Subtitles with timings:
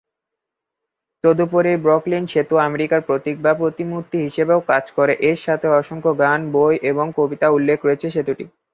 [1.23, 6.75] তদুপরি, ব্রুকলিন সেতু আমেরিকার প্রতীক বা প্রতিমূর্তি হিসাবেও কাজ করে, এর সাথে অসংখ্য গান, বই
[6.91, 8.45] এবং কবিতা উল্লেখ রয়েছে সেতুটি।